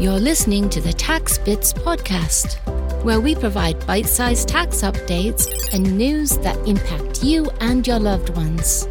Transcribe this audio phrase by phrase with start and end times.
[0.00, 2.54] You're listening to the Tax Bits podcast,
[3.02, 8.28] where we provide bite sized tax updates and news that impact you and your loved
[8.36, 8.86] ones.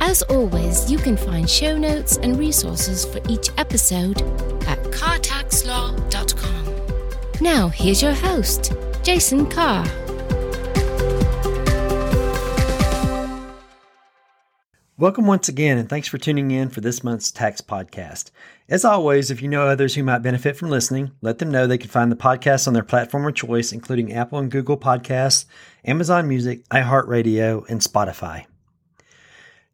[0.00, 4.22] As always, you can find show notes and resources for each episode
[4.66, 6.64] at cartaxlaw.com.
[7.42, 9.84] Now, here's your host, Jason Carr.
[14.98, 18.30] Welcome once again, and thanks for tuning in for this month's tax podcast.
[18.66, 21.76] As always, if you know others who might benefit from listening, let them know they
[21.76, 25.44] can find the podcast on their platform of choice, including Apple and Google Podcasts,
[25.84, 28.46] Amazon Music, iHeartRadio, and Spotify.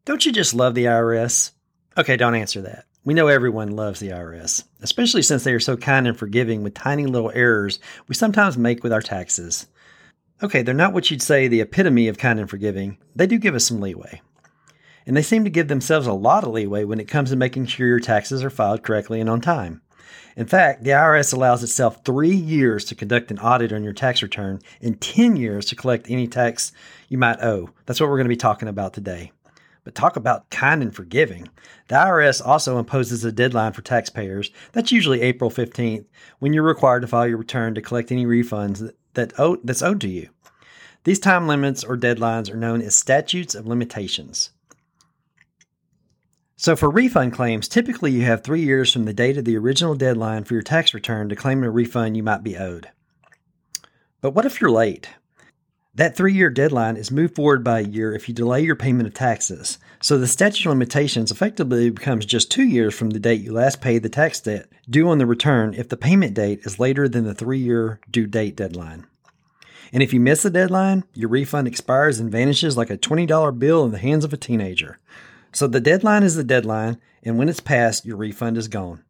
[0.05, 1.53] Don't you just love the IRS?
[1.97, 2.87] Okay, don't answer that.
[3.05, 6.75] We know everyone loves the IRS, especially since they are so kind and forgiving with
[6.75, 7.79] tiny little errors
[8.09, 9.69] we sometimes make with our taxes.
[10.43, 12.99] Okay, they're not what you'd say the epitome of kind and forgiving.
[13.15, 14.21] They do give us some leeway
[15.07, 17.67] and they seem to give themselves a lot of leeway when it comes to making
[17.67, 19.83] sure your taxes are filed correctly and on time.
[20.37, 24.23] In fact, the IRS allows itself three years to conduct an audit on your tax
[24.23, 26.73] return and 10 years to collect any tax
[27.09, 27.69] you might owe.
[27.87, 29.33] That's what we're going to be talking about today.
[29.85, 31.49] But talk about kind and forgiving.
[31.89, 34.51] The IRS also imposes a deadline for taxpayers.
[34.73, 36.07] That's usually April 15th
[36.39, 40.01] when you're required to file your return to collect any refunds that, owe, that's owed
[40.03, 40.31] to you.
[41.05, 44.52] These time limits or deadlines are known as statutes of limitations.
[46.63, 49.97] So, for refund claims, typically you have three years from the date of the original
[49.97, 52.89] deadline for your tax return to claim a refund you might be owed.
[54.21, 55.09] But what if you're late?
[55.93, 59.09] That three year deadline is moved forward by a year if you delay your payment
[59.09, 59.79] of taxes.
[60.01, 63.81] So the statute of limitations effectively becomes just two years from the date you last
[63.81, 67.25] paid the tax debt due on the return if the payment date is later than
[67.25, 69.05] the three year due date deadline.
[69.93, 73.85] And if you miss the deadline, your refund expires and vanishes like a $20 bill
[73.85, 75.01] in the hands of a teenager.
[75.53, 79.05] So the deadline is the deadline, and when it's passed, your refund is gone.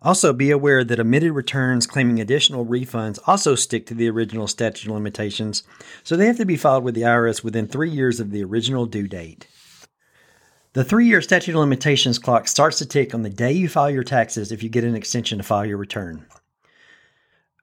[0.00, 4.88] Also, be aware that omitted returns claiming additional refunds also stick to the original statute
[4.88, 5.62] of limitations,
[6.02, 8.84] so they have to be filed with the IRS within three years of the original
[8.84, 9.46] due date.
[10.72, 13.90] The three year statute of limitations clock starts to tick on the day you file
[13.90, 16.26] your taxes if you get an extension to file your return.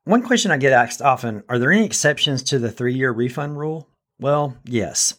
[0.06, 3.57] One question I get asked often are there any exceptions to the three year refund
[3.57, 3.90] rule?
[4.19, 5.16] Well, yes.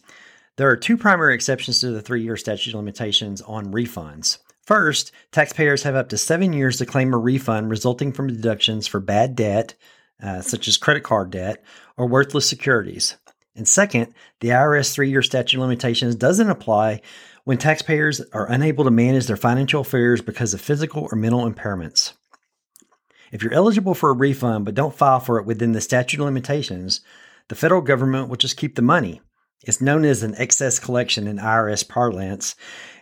[0.61, 4.37] There are two primary exceptions to the three year statute of limitations on refunds.
[4.61, 8.99] First, taxpayers have up to seven years to claim a refund resulting from deductions for
[8.99, 9.73] bad debt,
[10.21, 11.63] uh, such as credit card debt,
[11.97, 13.17] or worthless securities.
[13.55, 17.01] And second, the IRS three year statute of limitations doesn't apply
[17.43, 22.13] when taxpayers are unable to manage their financial affairs because of physical or mental impairments.
[23.31, 26.25] If you're eligible for a refund but don't file for it within the statute of
[26.27, 27.01] limitations,
[27.47, 29.21] the federal government will just keep the money
[29.63, 32.55] it's known as an excess collection in IRS parlance,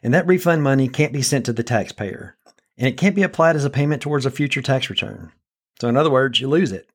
[0.03, 2.35] and that refund money can't be sent to the taxpayer,
[2.77, 5.31] and it can't be applied as a payment towards a future tax return.
[5.79, 6.89] So, in other words, you lose it.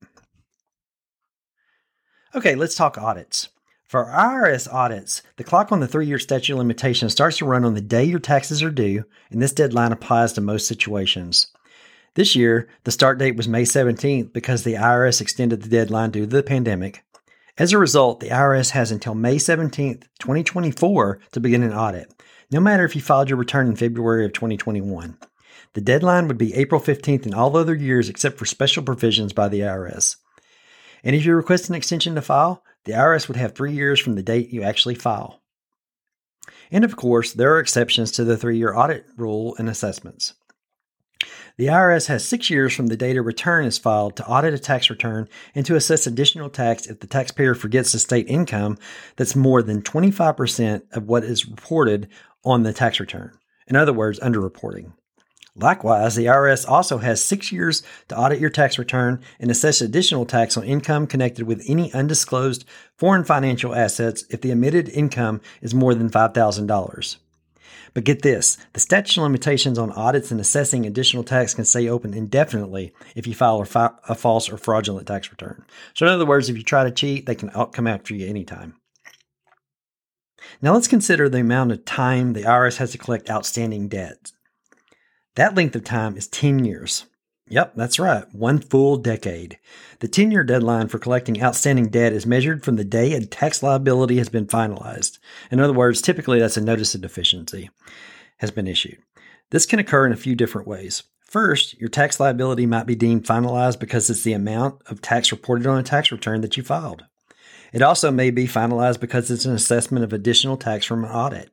[2.35, 3.49] Okay, let's talk audits.
[3.89, 7.65] For IRS audits, the clock on the three year statute of limitations starts to run
[7.65, 11.47] on the day your taxes are due, and this deadline applies to most situations.
[12.15, 16.23] This year, the start date was May 17th because the IRS extended the deadline due
[16.23, 17.05] to the pandemic,
[17.57, 22.13] as a result, the IRS has until May 17, 2024 to begin an audit,
[22.51, 25.17] no matter if you filed your return in February of 2021.
[25.75, 29.49] The deadline would be April 15th in all other years except for special provisions by
[29.49, 30.17] the IRS.
[31.05, 34.15] And if you request an extension to file, the IRS would have three years from
[34.15, 35.41] the date you actually file.
[36.71, 40.35] And of course, there are exceptions to the three year audit rule and assessments.
[41.57, 44.59] The IRS has six years from the date a return is filed to audit a
[44.59, 48.77] tax return and to assess additional tax if the taxpayer forgets to state income
[49.15, 52.09] that's more than 25% of what is reported
[52.45, 53.39] on the tax return.
[53.69, 54.95] In other words, underreporting.
[55.55, 60.27] Likewise, the IRS also has six years to audit your tax return and assess additional
[60.27, 62.65] tax on income connected with any undisclosed
[62.99, 67.17] foreign financial assets if the omitted income is more than $5,000.
[67.93, 71.89] But get this the statute of limitations on audits and assessing additional tax can stay
[71.89, 75.65] open indefinitely if you file a, a false or fraudulent tax return.
[75.95, 78.75] So, in other words, if you try to cheat, they can come after you anytime.
[80.61, 84.33] Now, let's consider the amount of time the IRS has to collect outstanding debt.
[85.37, 87.07] That length of time is 10 years.
[87.49, 88.25] Yep, that's right.
[88.35, 89.59] One full decade.
[90.01, 93.63] The 10 year deadline for collecting outstanding debt is measured from the day a tax
[93.63, 95.19] liability has been finalized.
[95.51, 97.71] In other words, typically that's a notice of deficiency
[98.39, 98.99] has been issued.
[99.51, 101.03] This can occur in a few different ways.
[101.21, 105.67] First, your tax liability might be deemed finalized because it's the amount of tax reported
[105.67, 107.05] on a tax return that you filed.
[107.73, 111.51] It also may be finalized because it's an assessment of additional tax from an audit.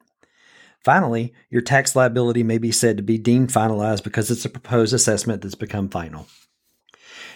[0.83, 4.93] Finally, your tax liability may be said to be deemed finalized because it's a proposed
[4.93, 6.27] assessment that's become final.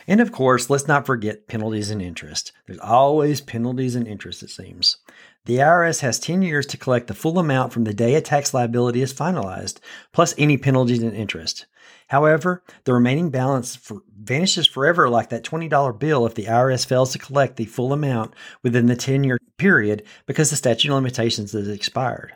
[0.08, 2.52] And of course, let's not forget penalties and interest.
[2.66, 4.98] There's always penalties and interest, it seems.
[5.46, 8.54] The IRS has 10 years to collect the full amount from the day a tax
[8.54, 9.78] liability is finalized,
[10.12, 11.66] plus any penalties and interest.
[12.08, 17.12] However, the remaining balance for, vanishes forever like that $20 bill if the IRS fails
[17.14, 21.52] to collect the full amount within the 10 year period because the statute of limitations
[21.54, 22.34] has expired.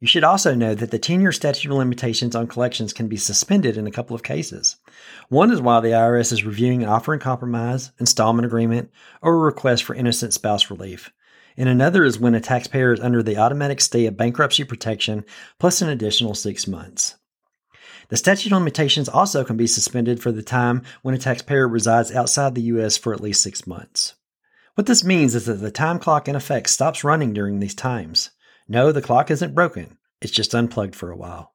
[0.00, 3.16] You should also know that the 10 year statute of limitations on collections can be
[3.16, 4.76] suspended in a couple of cases.
[5.28, 8.90] One is while the IRS is reviewing an offer in compromise, installment agreement,
[9.22, 11.12] or a request for innocent spouse relief.
[11.56, 15.24] And another is when a taxpayer is under the automatic stay of bankruptcy protection
[15.58, 17.16] plus an additional six months.
[18.08, 22.12] The statute of limitations also can be suspended for the time when a taxpayer resides
[22.12, 22.96] outside the U.S.
[22.96, 24.14] for at least six months.
[24.74, 28.30] What this means is that the time clock in effect stops running during these times.
[28.66, 31.52] No, the clock isn't broken, it's just unplugged for a while.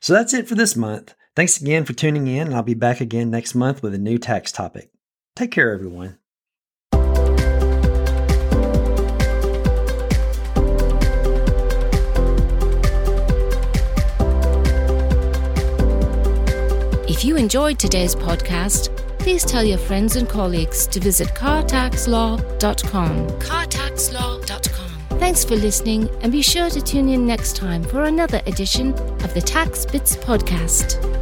[0.00, 1.14] So that's it for this month.
[1.34, 4.18] Thanks again for tuning in, and I'll be back again next month with a new
[4.18, 4.90] tax topic.
[5.34, 6.18] Take care, everyone.
[17.08, 23.28] If you enjoyed today's podcast, please tell your friends and colleagues to visit cartaxlaw.com.
[23.40, 24.27] cartaxlaw.com.
[25.18, 29.34] Thanks for listening, and be sure to tune in next time for another edition of
[29.34, 31.17] the Tax Bits podcast.